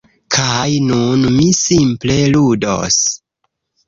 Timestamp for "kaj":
0.35-0.69